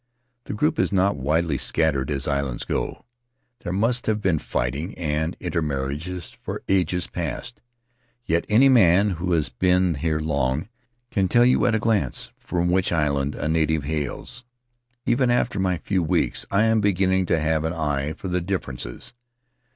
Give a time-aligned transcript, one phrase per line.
[0.45, 3.05] The group is not widely scattered as islands go;
[3.59, 6.09] there must have been fighting and intermarriage
[6.41, 7.61] for ages past.
[8.25, 10.69] Yet any man who has been here long
[11.11, 14.43] can tell you at a glance from which island a native hails;
[15.05, 18.73] even after my few weeks I am beginning to have an eye for the differ
[18.73, 19.13] ences.